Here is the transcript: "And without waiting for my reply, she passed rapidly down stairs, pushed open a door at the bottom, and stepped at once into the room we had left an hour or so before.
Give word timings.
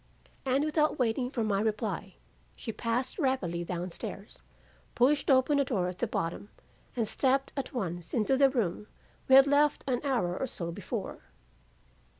"And 0.47 0.63
without 0.63 0.97
waiting 0.97 1.29
for 1.29 1.43
my 1.43 1.61
reply, 1.61 2.15
she 2.55 2.71
passed 2.71 3.19
rapidly 3.19 3.63
down 3.63 3.91
stairs, 3.91 4.41
pushed 4.95 5.29
open 5.29 5.59
a 5.59 5.63
door 5.63 5.87
at 5.87 5.99
the 5.99 6.07
bottom, 6.07 6.49
and 6.95 7.07
stepped 7.07 7.53
at 7.55 7.71
once 7.71 8.11
into 8.11 8.35
the 8.35 8.49
room 8.49 8.87
we 9.27 9.35
had 9.35 9.45
left 9.45 9.83
an 9.87 10.01
hour 10.03 10.35
or 10.35 10.47
so 10.47 10.71
before. 10.71 11.19